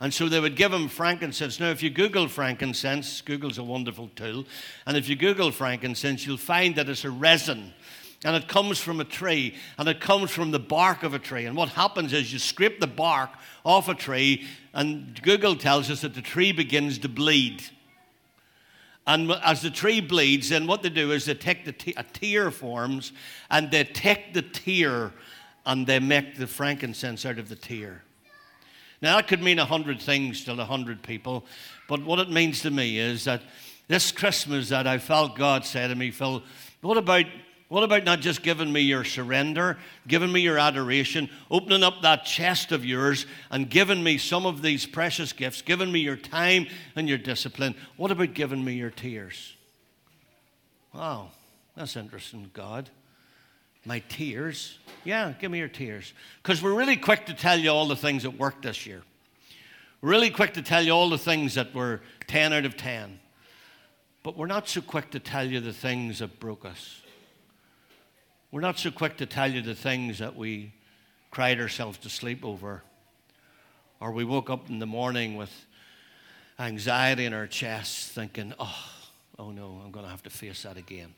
And 0.00 0.14
so 0.14 0.28
they 0.28 0.40
would 0.40 0.56
give 0.56 0.72
him 0.72 0.88
frankincense. 0.88 1.60
Now, 1.60 1.70
if 1.70 1.82
you 1.82 1.90
Google 1.90 2.26
frankincense, 2.26 3.20
Google's 3.20 3.58
a 3.58 3.62
wonderful 3.62 4.08
tool, 4.16 4.46
and 4.86 4.96
if 4.96 5.08
you 5.08 5.16
Google 5.16 5.50
frankincense, 5.50 6.26
you'll 6.26 6.38
find 6.38 6.74
that 6.76 6.88
it's 6.88 7.04
a 7.04 7.10
resin. 7.10 7.74
And 8.24 8.36
it 8.36 8.48
comes 8.48 8.78
from 8.78 9.00
a 9.00 9.04
tree, 9.04 9.54
and 9.78 9.88
it 9.88 10.00
comes 10.00 10.30
from 10.30 10.50
the 10.50 10.58
bark 10.58 11.02
of 11.02 11.14
a 11.14 11.18
tree. 11.18 11.46
And 11.46 11.56
what 11.56 11.70
happens 11.70 12.12
is 12.12 12.32
you 12.32 12.38
scrape 12.38 12.80
the 12.80 12.86
bark 12.86 13.30
off 13.64 13.88
a 13.88 13.94
tree, 13.94 14.46
and 14.74 15.20
Google 15.22 15.56
tells 15.56 15.90
us 15.90 16.02
that 16.02 16.14
the 16.14 16.22
tree 16.22 16.52
begins 16.52 16.98
to 16.98 17.08
bleed. 17.08 17.62
And 19.06 19.32
as 19.42 19.62
the 19.62 19.70
tree 19.70 20.00
bleeds, 20.00 20.50
then 20.50 20.66
what 20.66 20.82
they 20.82 20.88
do 20.90 21.12
is 21.12 21.24
they 21.24 21.34
take 21.34 21.64
the 21.64 21.72
tear 21.72 22.50
forms 22.50 23.12
and 23.50 23.70
they 23.70 23.84
take 23.84 24.34
the 24.34 24.42
tear 24.42 25.12
and 25.66 25.86
they 25.86 25.98
make 25.98 26.36
the 26.36 26.46
frankincense 26.46 27.26
out 27.26 27.38
of 27.38 27.48
the 27.48 27.56
tear. 27.56 28.04
Now, 29.02 29.16
that 29.16 29.28
could 29.28 29.42
mean 29.42 29.58
a 29.58 29.64
hundred 29.64 30.00
things 30.00 30.44
to 30.44 30.52
a 30.52 30.64
hundred 30.64 31.02
people, 31.02 31.46
but 31.88 32.04
what 32.04 32.18
it 32.18 32.30
means 32.30 32.62
to 32.62 32.70
me 32.70 32.98
is 32.98 33.24
that 33.24 33.42
this 33.88 34.12
Christmas 34.12 34.68
that 34.68 34.86
I 34.86 34.98
felt 34.98 35.36
God 35.36 35.64
say 35.64 35.88
to 35.88 35.94
me, 35.94 36.10
Phil, 36.10 36.42
what 36.80 36.96
about 36.96 37.24
what 37.70 37.84
about 37.84 38.02
not 38.02 38.18
just 38.18 38.42
giving 38.42 38.72
me 38.72 38.80
your 38.80 39.04
surrender, 39.04 39.78
giving 40.08 40.32
me 40.32 40.40
your 40.40 40.58
adoration, 40.58 41.30
opening 41.52 41.84
up 41.84 42.02
that 42.02 42.24
chest 42.24 42.72
of 42.72 42.84
yours 42.84 43.26
and 43.48 43.70
giving 43.70 44.02
me 44.02 44.18
some 44.18 44.44
of 44.44 44.60
these 44.60 44.86
precious 44.86 45.32
gifts, 45.32 45.62
giving 45.62 45.92
me 45.92 46.00
your 46.00 46.16
time 46.16 46.66
and 46.96 47.08
your 47.08 47.16
discipline? 47.16 47.76
What 47.96 48.10
about 48.10 48.34
giving 48.34 48.64
me 48.64 48.72
your 48.72 48.90
tears? 48.90 49.54
Wow, 50.92 51.30
that's 51.76 51.94
interesting, 51.94 52.50
God. 52.52 52.90
My 53.84 54.00
tears? 54.08 54.78
Yeah, 55.04 55.32
give 55.40 55.50
me 55.50 55.58
your 55.58 55.68
tears. 55.68 56.12
Because 56.42 56.62
we're 56.62 56.74
really 56.74 56.96
quick 56.96 57.26
to 57.26 57.34
tell 57.34 57.58
you 57.58 57.70
all 57.70 57.88
the 57.88 57.96
things 57.96 58.24
that 58.24 58.38
worked 58.38 58.62
this 58.62 58.86
year. 58.86 59.02
really 60.02 60.30
quick 60.30 60.54
to 60.54 60.62
tell 60.62 60.82
you 60.82 60.92
all 60.92 61.10
the 61.10 61.18
things 61.18 61.54
that 61.54 61.74
were 61.74 62.00
10 62.26 62.52
out 62.52 62.64
of 62.64 62.76
10. 62.76 63.18
But 64.22 64.36
we're 64.36 64.46
not 64.46 64.68
so 64.68 64.80
quick 64.80 65.10
to 65.10 65.20
tell 65.20 65.44
you 65.44 65.60
the 65.60 65.72
things 65.72 66.18
that 66.18 66.38
broke 66.40 66.64
us. 66.64 67.02
We're 68.50 68.60
not 68.60 68.78
so 68.78 68.90
quick 68.90 69.16
to 69.18 69.26
tell 69.26 69.50
you 69.50 69.62
the 69.62 69.74
things 69.74 70.18
that 70.18 70.36
we 70.36 70.72
cried 71.30 71.60
ourselves 71.60 71.98
to 71.98 72.10
sleep 72.10 72.44
over, 72.44 72.82
or 74.00 74.10
we 74.10 74.24
woke 74.24 74.50
up 74.50 74.68
in 74.68 74.80
the 74.80 74.86
morning 74.86 75.36
with 75.36 75.52
anxiety 76.58 77.24
in 77.24 77.32
our 77.32 77.46
chest, 77.46 78.10
thinking, 78.10 78.52
oh, 78.58 78.84
oh 79.38 79.52
no, 79.52 79.80
I'm 79.84 79.92
going 79.92 80.04
to 80.04 80.10
have 80.10 80.22
to 80.24 80.30
face 80.30 80.64
that 80.64 80.76
again. 80.76 81.14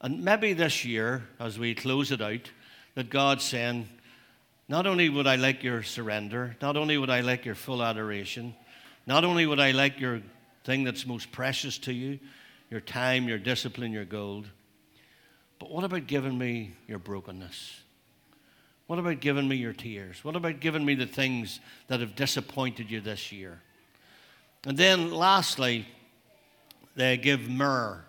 And 0.00 0.24
maybe 0.24 0.52
this 0.52 0.84
year, 0.84 1.24
as 1.40 1.58
we 1.58 1.74
close 1.74 2.12
it 2.12 2.20
out, 2.20 2.50
that 2.94 3.10
God's 3.10 3.44
saying, 3.44 3.88
not 4.68 4.86
only 4.86 5.08
would 5.08 5.26
I 5.26 5.36
like 5.36 5.62
your 5.62 5.82
surrender, 5.82 6.56
not 6.60 6.76
only 6.76 6.98
would 6.98 7.10
I 7.10 7.20
like 7.20 7.44
your 7.44 7.54
full 7.54 7.82
adoration, 7.82 8.54
not 9.06 9.24
only 9.24 9.46
would 9.46 9.60
I 9.60 9.72
like 9.72 9.98
your 9.98 10.20
thing 10.64 10.84
that's 10.84 11.06
most 11.06 11.32
precious 11.32 11.78
to 11.78 11.92
you, 11.92 12.18
your 12.70 12.80
time, 12.80 13.26
your 13.26 13.38
discipline, 13.38 13.92
your 13.92 14.04
gold, 14.04 14.46
but 15.58 15.70
what 15.70 15.84
about 15.84 16.06
giving 16.06 16.36
me 16.38 16.72
your 16.86 16.98
brokenness? 16.98 17.80
What 18.86 18.98
about 18.98 19.20
giving 19.20 19.48
me 19.48 19.56
your 19.56 19.72
tears? 19.72 20.24
What 20.24 20.36
about 20.36 20.60
giving 20.60 20.84
me 20.84 20.94
the 20.94 21.06
things 21.06 21.60
that 21.88 22.00
have 22.00 22.14
disappointed 22.14 22.90
you 22.90 23.00
this 23.00 23.32
year? 23.32 23.60
And 24.64 24.76
then 24.76 25.10
lastly, 25.12 25.86
they 26.94 27.16
give 27.16 27.48
myrrh. 27.48 28.04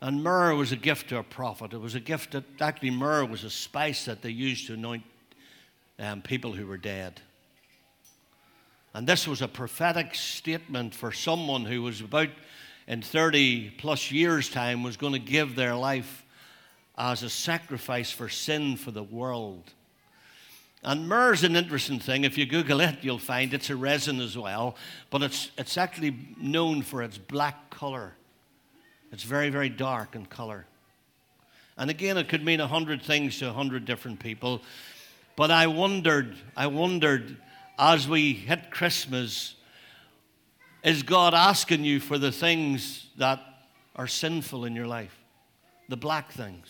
And 0.00 0.22
myrrh 0.22 0.54
was 0.54 0.70
a 0.70 0.76
gift 0.76 1.08
to 1.08 1.18
a 1.18 1.22
prophet. 1.24 1.72
It 1.72 1.80
was 1.80 1.94
a 1.94 2.00
gift 2.00 2.32
that 2.32 2.44
actually 2.60 2.90
myrrh 2.90 3.24
was 3.24 3.42
a 3.44 3.50
spice 3.50 4.04
that 4.04 4.22
they 4.22 4.30
used 4.30 4.68
to 4.68 4.74
anoint 4.74 5.02
um, 5.98 6.22
people 6.22 6.52
who 6.52 6.66
were 6.66 6.76
dead. 6.76 7.20
And 8.94 9.06
this 9.06 9.26
was 9.26 9.42
a 9.42 9.48
prophetic 9.48 10.14
statement 10.14 10.94
for 10.94 11.12
someone 11.12 11.64
who 11.64 11.82
was 11.82 12.00
about 12.00 12.30
in 12.86 13.02
30 13.02 13.70
plus 13.78 14.10
years' 14.10 14.48
time 14.48 14.82
was 14.82 14.96
going 14.96 15.12
to 15.12 15.18
give 15.18 15.56
their 15.56 15.74
life 15.74 16.24
as 16.96 17.22
a 17.22 17.30
sacrifice 17.30 18.10
for 18.10 18.28
sin 18.28 18.76
for 18.76 18.90
the 18.90 19.02
world. 19.02 19.72
And 20.82 21.08
myrrh 21.08 21.32
is 21.32 21.44
an 21.44 21.56
interesting 21.56 21.98
thing. 21.98 22.24
If 22.24 22.38
you 22.38 22.46
Google 22.46 22.80
it, 22.80 22.98
you'll 23.02 23.18
find 23.18 23.52
it's 23.52 23.68
a 23.68 23.76
resin 23.76 24.20
as 24.20 24.38
well, 24.38 24.76
but 25.10 25.22
it's, 25.22 25.50
it's 25.58 25.76
actually 25.76 26.16
known 26.40 26.82
for 26.82 27.02
its 27.02 27.18
black 27.18 27.68
color. 27.70 28.14
It's 29.12 29.22
very, 29.22 29.50
very 29.50 29.68
dark 29.68 30.14
in 30.14 30.26
color. 30.26 30.66
And 31.76 31.90
again, 31.90 32.18
it 32.18 32.28
could 32.28 32.44
mean 32.44 32.60
a 32.60 32.66
hundred 32.66 33.02
things 33.02 33.38
to 33.38 33.48
a 33.48 33.52
hundred 33.52 33.84
different 33.84 34.20
people. 34.20 34.62
But 35.36 35.50
I 35.50 35.68
wondered, 35.68 36.36
I 36.56 36.66
wondered 36.66 37.36
as 37.78 38.08
we 38.08 38.32
hit 38.32 38.70
Christmas, 38.70 39.54
is 40.82 41.02
God 41.02 41.34
asking 41.34 41.84
you 41.84 42.00
for 42.00 42.18
the 42.18 42.32
things 42.32 43.06
that 43.16 43.40
are 43.94 44.08
sinful 44.08 44.64
in 44.64 44.74
your 44.74 44.86
life? 44.86 45.16
The 45.88 45.96
black 45.96 46.32
things. 46.32 46.66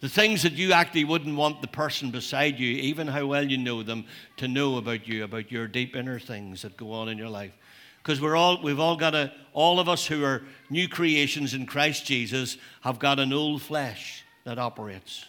The 0.00 0.08
things 0.08 0.42
that 0.42 0.52
you 0.52 0.72
actually 0.72 1.04
wouldn't 1.04 1.36
want 1.36 1.60
the 1.60 1.68
person 1.68 2.10
beside 2.10 2.58
you, 2.58 2.68
even 2.68 3.06
how 3.06 3.26
well 3.26 3.48
you 3.48 3.58
know 3.58 3.82
them, 3.82 4.04
to 4.38 4.48
know 4.48 4.76
about 4.76 5.06
you, 5.06 5.22
about 5.22 5.52
your 5.52 5.68
deep 5.68 5.94
inner 5.94 6.18
things 6.18 6.62
that 6.62 6.76
go 6.76 6.92
on 6.92 7.08
in 7.08 7.18
your 7.18 7.28
life. 7.28 7.56
Because 8.02 8.20
we're 8.20 8.36
all, 8.36 8.60
we've 8.62 8.80
all 8.80 8.96
got 8.96 9.14
a, 9.14 9.32
all 9.52 9.78
of 9.78 9.88
us 9.88 10.06
who 10.06 10.24
are 10.24 10.42
new 10.70 10.88
creations 10.88 11.54
in 11.54 11.66
Christ 11.66 12.04
Jesus 12.04 12.56
have 12.80 12.98
got 12.98 13.20
an 13.20 13.32
old 13.32 13.62
flesh 13.62 14.24
that 14.44 14.58
operates. 14.58 15.24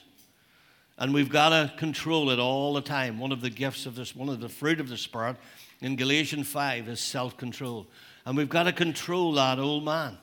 And 0.97 1.13
we've 1.13 1.29
got 1.29 1.49
to 1.49 1.73
control 1.77 2.29
it 2.29 2.39
all 2.39 2.73
the 2.73 2.81
time. 2.81 3.19
One 3.19 3.31
of 3.31 3.41
the 3.41 3.49
gifts 3.49 3.85
of 3.85 3.95
this, 3.95 4.15
one 4.15 4.29
of 4.29 4.39
the 4.39 4.49
fruit 4.49 4.79
of 4.79 4.89
the 4.89 4.97
Spirit 4.97 5.35
in 5.81 5.95
Galatians 5.95 6.47
5 6.47 6.87
is 6.87 6.99
self 6.99 7.37
control. 7.37 7.87
And 8.25 8.37
we've 8.37 8.49
got 8.49 8.63
to 8.63 8.71
control 8.71 9.33
that 9.33 9.59
old 9.59 9.83
man, 9.83 10.17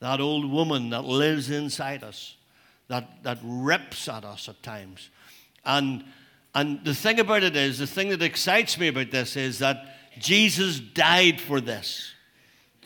that 0.00 0.20
old 0.20 0.50
woman 0.50 0.90
that 0.90 1.04
lives 1.04 1.50
inside 1.50 2.02
us 2.02 2.36
that, 2.88 3.22
that 3.22 3.38
rips 3.42 4.08
at 4.08 4.24
us 4.24 4.48
at 4.48 4.62
times. 4.62 5.10
And, 5.64 6.04
and 6.54 6.84
the 6.84 6.94
thing 6.94 7.18
about 7.20 7.42
it 7.42 7.56
is, 7.56 7.78
the 7.78 7.86
thing 7.86 8.10
that 8.10 8.22
excites 8.22 8.78
me 8.78 8.88
about 8.88 9.10
this 9.10 9.36
is 9.36 9.58
that 9.60 10.03
Jesus 10.18 10.78
died 10.80 11.40
for 11.40 11.60
this. 11.60 12.12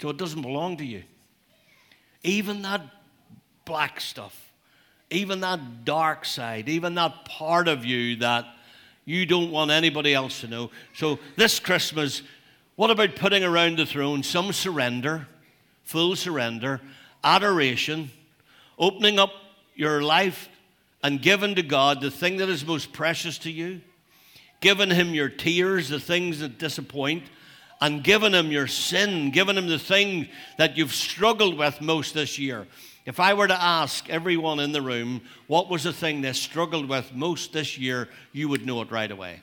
So 0.01 0.11
it 0.11 0.17
doesn't 0.17 0.43
belong 0.43 0.77
to 0.79 0.85
you. 0.85 1.03
Even 2.23 2.63
that 2.63 2.83
black 3.65 4.01
stuff, 4.01 4.53
even 5.11 5.41
that 5.41 5.85
dark 5.85 6.25
side, 6.25 6.69
even 6.69 6.95
that 6.95 7.25
part 7.25 7.69
of 7.69 7.85
you 7.85 8.17
that 8.17 8.47
you 9.05 9.27
don't 9.27 9.51
want 9.51 9.71
anybody 9.71 10.15
else 10.15 10.41
to 10.43 10.49
know. 10.49 10.71
So 10.95 11.19
this 11.37 11.59
Christmas, 11.59 12.23
what 12.77 12.91
about 12.91 13.17
putting 13.17 13.43
around 13.43 13.79
the 13.79 13.87
throne 13.87 14.23
some 14.23 14.53
surrender, 14.53 15.27
full 15.85 16.15
surrender, 16.15 16.81
adoration, 17.25 18.11
opening 18.79 19.19
up 19.19 19.33
your 19.75 20.03
life 20.03 20.49
and 21.03 21.23
giving 21.23 21.55
to 21.55 21.63
God 21.63 22.01
the 22.01 22.11
thing 22.11 22.37
that 22.39 22.49
is 22.49 22.67
most 22.67 22.93
precious 22.93 23.39
to 23.39 23.51
you, 23.51 23.81
given 24.61 24.91
Him 24.91 25.15
your 25.15 25.29
tears, 25.29 25.89
the 25.89 26.01
things 26.01 26.41
that 26.41 26.59
disappoint, 26.59 27.25
and 27.81 28.03
given 28.03 28.35
Him 28.35 28.51
your 28.51 28.67
sin, 28.67 29.31
given 29.31 29.57
Him 29.57 29.69
the 29.69 29.79
thing 29.79 30.29
that 30.57 30.77
you've 30.77 30.95
struggled 30.95 31.57
with 31.57 31.81
most 31.81 32.15
this 32.15 32.39
year. 32.39 32.67
If 33.07 33.21
I 33.21 33.35
were 33.35 33.49
to 33.49 33.63
ask 33.63 34.11
everyone 34.11 34.61
in 34.61 34.73
the 34.73 34.83
room 34.83 35.23
what 35.47 35.71
was 35.71 35.85
the 35.85 35.93
thing 35.93 36.21
they 36.21 36.33
struggled 36.35 36.89
with 36.89 37.15
most 37.15 37.53
this 37.53 37.79
year, 37.79 38.09
you 38.33 38.49
would 38.49 38.67
know 38.67 38.83
it 38.83 38.91
right 38.91 39.11
away. 39.11 39.41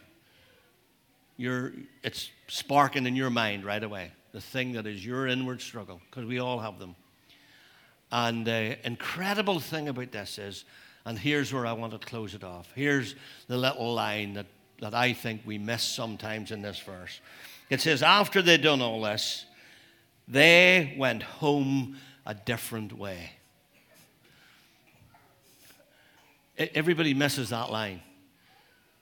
You're, 1.37 1.73
it's 2.03 2.29
sparking 2.47 3.07
in 3.07 3.15
your 3.15 3.29
mind 3.29 3.65
right 3.65 3.83
away. 3.83 4.11
The 4.33 4.41
thing 4.41 4.73
that 4.73 4.85
is 4.85 5.05
your 5.05 5.27
inward 5.27 5.61
struggle, 5.61 6.01
because 6.09 6.25
we 6.25 6.39
all 6.39 6.59
have 6.59 6.77
them. 6.77 6.95
And 8.11 8.45
the 8.45 8.77
incredible 8.85 9.59
thing 9.59 9.89
about 9.89 10.11
this 10.11 10.37
is, 10.37 10.65
and 11.05 11.17
here's 11.17 11.53
where 11.53 11.65
I 11.65 11.73
want 11.73 11.93
to 11.93 11.99
close 11.99 12.33
it 12.33 12.43
off. 12.43 12.71
Here's 12.75 13.15
the 13.47 13.57
little 13.57 13.93
line 13.93 14.33
that, 14.33 14.45
that 14.79 14.93
I 14.93 15.13
think 15.13 15.41
we 15.45 15.57
miss 15.57 15.83
sometimes 15.83 16.51
in 16.51 16.61
this 16.61 16.79
verse. 16.79 17.19
It 17.69 17.81
says, 17.81 18.03
After 18.03 18.41
they'd 18.41 18.61
done 18.61 18.81
all 18.81 19.01
this, 19.01 19.45
they 20.27 20.95
went 20.97 21.23
home 21.23 21.97
a 22.25 22.33
different 22.33 22.93
way. 22.93 23.31
Everybody 26.57 27.13
misses 27.13 27.49
that 27.49 27.71
line. 27.71 28.01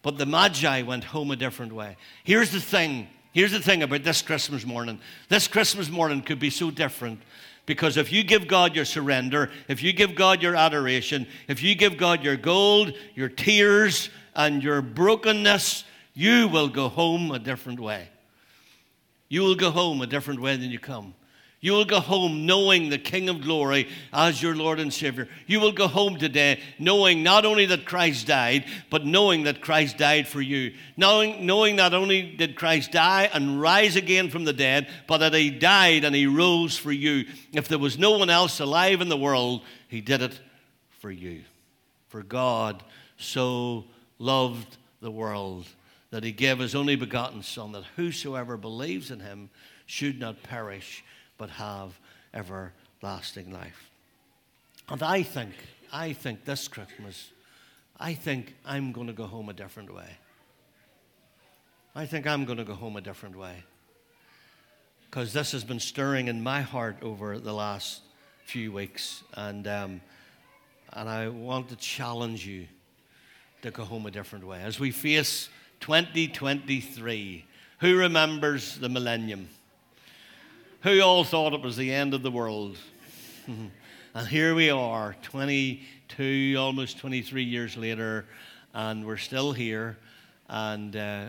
But 0.02 0.18
the 0.18 0.26
Magi 0.26 0.82
went 0.82 1.04
home 1.06 1.32
a 1.32 1.36
different 1.36 1.74
way. 1.74 1.98
Here's 2.24 2.52
the 2.52 2.60
thing. 2.60 3.08
Here's 3.32 3.52
the 3.52 3.60
thing 3.60 3.84
about 3.84 4.04
this 4.04 4.22
Christmas 4.22 4.66
morning. 4.66 5.00
This 5.30 5.48
Christmas 5.48 5.90
morning 5.90 6.22
could 6.22 6.40
be 6.40 6.50
so 6.50 6.70
different 6.70 7.22
because 7.66 7.96
if 7.96 8.12
you 8.12 8.24
give 8.24 8.48
God 8.48 8.76
your 8.76 8.86
surrender, 8.86 9.50
if 9.68 9.82
you 9.82 9.94
give 9.94 10.16
God 10.16 10.42
your 10.42 10.56
adoration, 10.56 11.26
if 11.48 11.64
you 11.64 11.74
give 11.74 11.98
God 11.98 12.24
your 12.24 12.36
gold, 12.36 12.94
your 13.16 13.30
tears, 13.30 14.10
and 14.36 14.64
your 14.64 14.82
brokenness, 14.82 15.84
you 16.14 16.48
will 16.48 16.70
go 16.70 16.90
home 16.90 17.32
a 17.32 17.40
different 17.40 17.80
way. 17.80 18.10
You 19.30 19.42
will 19.42 19.56
go 19.56 19.72
home 19.72 20.02
a 20.02 20.08
different 20.08 20.42
way 20.42 20.56
than 20.58 20.70
you 20.70 20.80
come. 20.80 21.16
You 21.64 21.72
will 21.72 21.86
go 21.86 22.02
home 22.02 22.46
knowing 22.46 22.90
the 22.90 22.98
King 22.98 23.30
of 23.30 23.40
glory 23.40 23.88
as 24.12 24.42
your 24.42 24.54
Lord 24.54 24.82
and 24.82 24.94
Savior. 24.94 25.30
You 25.48 25.62
will 25.62 25.72
go 25.72 25.88
home 25.88 26.18
today 26.18 26.60
knowing 26.78 27.24
not 27.24 27.46
only 27.46 27.66
that 27.68 27.86
Christ 27.86 28.28
died, 28.28 28.66
but 28.90 29.06
knowing 29.06 29.44
that 29.44 29.62
Christ 29.62 29.98
died 29.98 30.28
for 30.28 30.42
you. 30.42 30.74
Knowing, 30.98 31.46
knowing 31.46 31.78
not 31.78 31.94
only 31.94 32.36
did 32.36 32.58
Christ 32.58 32.92
die 32.92 33.30
and 33.34 33.62
rise 33.62 33.96
again 33.96 34.30
from 34.30 34.44
the 34.44 34.52
dead, 34.52 34.90
but 35.08 35.20
that 35.20 35.34
He 35.34 35.52
died 35.52 36.04
and 36.04 36.14
He 36.14 36.28
rose 36.28 36.78
for 36.78 36.92
you. 36.92 37.26
If 37.54 37.70
there 37.70 37.80
was 37.80 37.98
no 37.98 38.18
one 38.18 38.30
else 38.30 38.60
alive 38.60 39.00
in 39.00 39.08
the 39.08 39.16
world, 39.16 39.62
He 39.88 40.02
did 40.02 40.22
it 40.22 40.38
for 41.00 41.10
you. 41.10 41.44
For 42.10 42.24
God 42.24 42.84
so 43.16 43.86
loved 44.20 44.78
the 45.02 45.12
world 45.12 45.66
that 46.12 46.24
He 46.24 46.32
gave 46.32 46.60
His 46.60 46.76
only 46.76 46.96
begotten 46.96 47.44
Son, 47.44 47.72
that 47.72 47.84
whosoever 47.96 48.58
believes 48.58 49.12
in 49.12 49.20
Him 49.20 49.50
should 49.86 50.20
not 50.20 50.44
perish 50.44 51.04
but 51.38 51.50
have 51.50 52.00
everlasting 52.34 53.52
life. 53.52 53.90
And 54.90 55.02
I 55.02 55.24
think, 55.24 55.54
I 55.92 56.14
think 56.14 56.46
this 56.46 56.68
Christmas, 56.68 57.32
I 58.00 58.14
think 58.14 58.56
I'm 58.66 58.92
going 58.92 59.08
to 59.08 59.14
go 59.14 59.26
home 59.26 59.50
a 59.50 59.54
different 59.54 59.94
way. 59.94 60.10
I 61.96 62.06
think 62.06 62.26
I'm 62.26 62.46
going 62.46 62.58
to 62.58 62.64
go 62.64 62.74
home 62.74 62.98
a 62.98 63.02
different 63.02 63.38
way. 63.38 63.64
Because 65.10 65.32
this 65.32 65.52
has 65.52 65.64
been 65.64 65.80
stirring 65.80 66.28
in 66.28 66.42
my 66.42 66.62
heart 66.62 66.98
over 67.04 67.38
the 67.38 67.54
last 67.54 68.02
few 68.46 68.72
weeks. 68.72 69.24
And, 69.34 69.68
um, 69.68 70.02
and 70.92 71.08
I 71.08 71.30
want 71.30 71.70
to 71.70 71.76
challenge 71.76 72.48
you 72.48 72.68
to 73.64 73.72
go 73.72 73.86
home 73.86 74.06
a 74.06 74.12
different 74.12 74.46
way. 74.46 74.62
As 74.62 74.78
we 74.78 74.92
face 74.92 75.48
2023, 75.80 77.46
who 77.80 77.98
remembers 77.98 78.78
the 78.78 78.90
millennium? 78.90 79.48
Who 80.82 81.00
all 81.00 81.24
thought 81.24 81.54
it 81.54 81.62
was 81.62 81.78
the 81.78 81.94
end 81.94 82.14
of 82.14 82.24
the 82.24 82.32
world? 82.32 82.78
and 83.48 84.28
here 84.28 84.54
we 84.54 84.70
are, 84.70 85.16
22, 85.22 86.58
almost 86.60 86.98
23 86.98 87.42
years 87.42 87.78
later, 87.78 88.26
and 88.74 89.06
we're 89.08 89.16
still 89.16 89.54
here. 89.54 89.98
And 90.50 90.98
uh, 90.98 91.28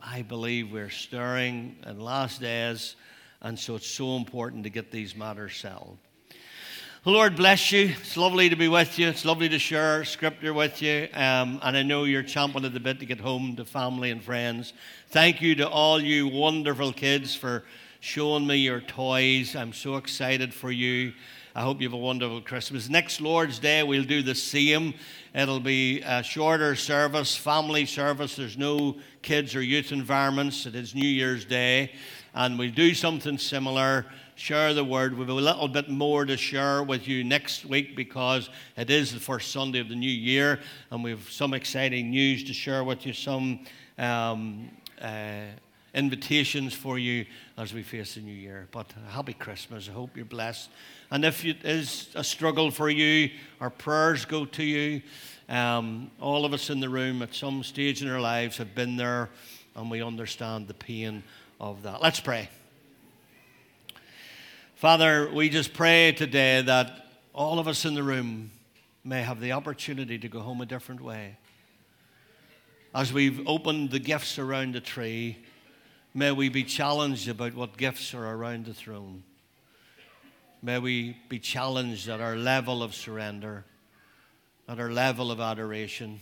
I 0.00 0.22
believe 0.22 0.72
we're 0.72 0.88
stirring 0.88 1.76
in 1.86 2.00
last 2.00 2.40
days, 2.40 2.96
and 3.42 3.58
so 3.58 3.76
it's 3.76 3.86
so 3.86 4.16
important 4.16 4.64
to 4.64 4.70
get 4.70 4.90
these 4.90 5.14
matters 5.14 5.54
settled. 5.54 5.98
Lord 7.12 7.36
bless 7.36 7.70
you. 7.70 7.94
It's 8.00 8.16
lovely 8.16 8.48
to 8.48 8.56
be 8.56 8.66
with 8.66 8.98
you. 8.98 9.06
It's 9.06 9.24
lovely 9.24 9.48
to 9.50 9.60
share 9.60 10.04
scripture 10.04 10.52
with 10.52 10.82
you. 10.82 11.06
Um, 11.14 11.60
and 11.62 11.76
I 11.76 11.84
know 11.84 12.02
you're 12.02 12.24
champing 12.24 12.64
at 12.64 12.74
the 12.74 12.80
bit 12.80 12.98
to 12.98 13.06
get 13.06 13.20
home 13.20 13.54
to 13.56 13.64
family 13.64 14.10
and 14.10 14.20
friends. 14.20 14.72
Thank 15.10 15.40
you 15.40 15.54
to 15.54 15.68
all 15.68 16.00
you 16.00 16.26
wonderful 16.26 16.92
kids 16.92 17.32
for 17.32 17.62
showing 18.00 18.44
me 18.44 18.56
your 18.56 18.80
toys. 18.80 19.54
I'm 19.54 19.72
so 19.72 19.94
excited 19.94 20.52
for 20.52 20.72
you. 20.72 21.12
I 21.54 21.62
hope 21.62 21.80
you 21.80 21.86
have 21.86 21.94
a 21.94 21.96
wonderful 21.96 22.40
Christmas. 22.40 22.88
Next 22.88 23.20
Lord's 23.20 23.60
Day, 23.60 23.84
we'll 23.84 24.02
do 24.02 24.20
the 24.20 24.34
same. 24.34 24.92
It'll 25.32 25.60
be 25.60 26.00
a 26.00 26.24
shorter 26.24 26.74
service, 26.74 27.36
family 27.36 27.86
service. 27.86 28.34
There's 28.34 28.58
no 28.58 28.96
kids 29.22 29.54
or 29.54 29.62
youth 29.62 29.92
environments. 29.92 30.66
It 30.66 30.74
is 30.74 30.92
New 30.92 31.06
Year's 31.06 31.44
Day. 31.44 31.92
And 32.34 32.58
we'll 32.58 32.72
do 32.72 32.94
something 32.94 33.38
similar 33.38 34.06
share 34.36 34.74
the 34.74 34.84
word. 34.84 35.14
We 35.14 35.20
have 35.20 35.30
a 35.30 35.32
little 35.32 35.66
bit 35.66 35.88
more 35.88 36.24
to 36.26 36.36
share 36.36 36.82
with 36.82 37.08
you 37.08 37.24
next 37.24 37.64
week 37.64 37.96
because 37.96 38.50
it 38.76 38.90
is 38.90 39.12
the 39.12 39.18
first 39.18 39.50
Sunday 39.50 39.80
of 39.80 39.88
the 39.88 39.96
new 39.96 40.10
year, 40.10 40.60
and 40.90 41.02
we 41.02 41.10
have 41.10 41.28
some 41.30 41.54
exciting 41.54 42.10
news 42.10 42.44
to 42.44 42.52
share 42.52 42.84
with 42.84 43.06
you, 43.06 43.14
some 43.14 43.60
um, 43.98 44.70
uh, 45.00 45.40
invitations 45.94 46.74
for 46.74 46.98
you 46.98 47.24
as 47.56 47.72
we 47.72 47.82
face 47.82 48.14
the 48.14 48.20
new 48.20 48.32
year. 48.32 48.68
But 48.70 48.92
happy 49.08 49.32
Christmas. 49.32 49.88
I 49.88 49.92
hope 49.92 50.14
you're 50.14 50.26
blessed. 50.26 50.68
And 51.10 51.24
if 51.24 51.44
it 51.44 51.64
is 51.64 52.10
a 52.14 52.22
struggle 52.22 52.70
for 52.70 52.90
you, 52.90 53.30
our 53.60 53.70
prayers 53.70 54.26
go 54.26 54.44
to 54.44 54.62
you. 54.62 55.00
Um, 55.48 56.10
all 56.20 56.44
of 56.44 56.52
us 56.52 56.68
in 56.68 56.80
the 56.80 56.88
room 56.88 57.22
at 57.22 57.34
some 57.34 57.62
stage 57.62 58.02
in 58.02 58.10
our 58.10 58.20
lives 58.20 58.58
have 58.58 58.74
been 58.74 58.96
there, 58.96 59.30
and 59.74 59.90
we 59.90 60.02
understand 60.02 60.68
the 60.68 60.74
pain 60.74 61.22
of 61.58 61.82
that. 61.84 62.02
Let's 62.02 62.20
pray. 62.20 62.50
Father, 64.76 65.30
we 65.32 65.48
just 65.48 65.72
pray 65.72 66.12
today 66.12 66.60
that 66.60 67.06
all 67.32 67.58
of 67.58 67.66
us 67.66 67.86
in 67.86 67.94
the 67.94 68.02
room 68.02 68.50
may 69.04 69.22
have 69.22 69.40
the 69.40 69.52
opportunity 69.52 70.18
to 70.18 70.28
go 70.28 70.40
home 70.40 70.60
a 70.60 70.66
different 70.66 71.00
way. 71.00 71.38
As 72.94 73.10
we've 73.10 73.40
opened 73.48 73.90
the 73.90 73.98
gifts 73.98 74.38
around 74.38 74.74
the 74.74 74.82
tree, 74.82 75.38
may 76.12 76.30
we 76.30 76.50
be 76.50 76.62
challenged 76.62 77.26
about 77.26 77.54
what 77.54 77.78
gifts 77.78 78.12
are 78.12 78.34
around 78.34 78.66
the 78.66 78.74
throne. 78.74 79.22
May 80.60 80.78
we 80.78 81.16
be 81.30 81.38
challenged 81.38 82.10
at 82.10 82.20
our 82.20 82.36
level 82.36 82.82
of 82.82 82.94
surrender, 82.94 83.64
at 84.68 84.78
our 84.78 84.92
level 84.92 85.30
of 85.30 85.40
adoration. 85.40 86.20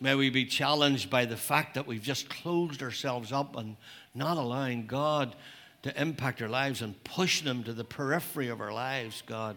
May 0.00 0.14
we 0.14 0.30
be 0.30 0.46
challenged 0.46 1.10
by 1.10 1.26
the 1.26 1.36
fact 1.36 1.74
that 1.74 1.86
we've 1.86 2.00
just 2.00 2.30
closed 2.30 2.82
ourselves 2.82 3.32
up 3.32 3.54
and 3.54 3.76
not 4.14 4.38
allowing 4.38 4.86
God 4.86 5.36
to 5.82 6.00
impact 6.00 6.42
our 6.42 6.48
lives 6.48 6.82
and 6.82 7.02
push 7.04 7.42
them 7.42 7.62
to 7.64 7.72
the 7.72 7.84
periphery 7.84 8.48
of 8.48 8.60
our 8.60 8.72
lives, 8.72 9.22
God. 9.26 9.56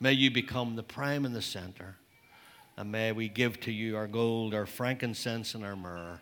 May 0.00 0.12
you 0.12 0.30
become 0.30 0.76
the 0.76 0.82
prime 0.82 1.24
and 1.24 1.34
the 1.34 1.42
center. 1.42 1.96
And 2.76 2.90
may 2.90 3.12
we 3.12 3.28
give 3.28 3.60
to 3.60 3.72
you 3.72 3.96
our 3.96 4.06
gold, 4.06 4.54
our 4.54 4.66
frankincense, 4.66 5.54
and 5.54 5.64
our 5.64 5.76
myrrh. 5.76 6.20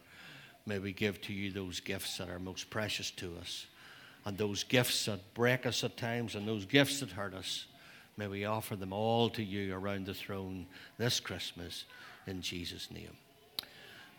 May 0.67 0.79
we 0.79 0.93
give 0.93 1.21
to 1.23 1.33
you 1.33 1.51
those 1.51 1.81
gifts 1.81 2.19
that 2.19 2.29
are 2.29 2.39
most 2.39 2.71
precious 2.71 3.11
to 3.13 3.33
us. 3.41 3.67
And 4.25 4.37
those 4.37 4.65
gifts 4.65 5.07
that 5.07 5.35
break 5.35 5.65
us 5.65 5.83
at 5.83 5.97
times 5.97 6.35
and 6.35 6.47
those 6.47 6.67
gifts 6.67 7.01
that 7.01 7.11
hurt 7.11 7.35
us. 7.35 7.67
May 8.17 8.27
we 8.27 8.45
offer 8.45 8.77
them 8.77 8.93
all 8.93 9.31
to 9.31 9.43
you 9.43 9.75
around 9.75 10.07
the 10.07 10.15
throne 10.15 10.67
this 10.99 11.21
Christmas 11.21 11.85
in 12.27 12.43
Jesus' 12.43 12.91
name. 12.91 13.17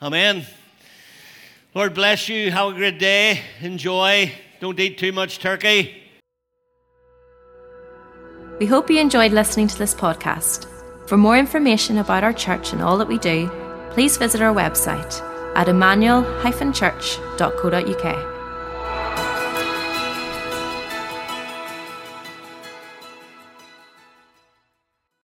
Amen. 0.01 0.45
Lord 1.73 1.93
bless 1.93 2.27
you. 2.27 2.51
Have 2.51 2.73
a 2.73 2.75
great 2.75 2.99
day. 2.99 3.41
Enjoy. 3.61 4.31
Don't 4.59 4.79
eat 4.79 4.97
too 4.97 5.11
much 5.11 5.39
turkey. 5.39 5.97
We 8.59 8.65
hope 8.67 8.89
you 8.89 8.99
enjoyed 8.99 9.31
listening 9.31 9.67
to 9.69 9.77
this 9.77 9.95
podcast. 9.95 10.67
For 11.07 11.17
more 11.17 11.37
information 11.37 11.97
about 11.97 12.23
our 12.23 12.33
church 12.33 12.73
and 12.73 12.81
all 12.81 12.97
that 12.97 13.07
we 13.07 13.17
do, 13.17 13.49
please 13.89 14.17
visit 14.17 14.41
our 14.41 14.53
website 14.53 15.21
at 15.55 15.67
emmanuel-church.co.uk. 15.67 18.30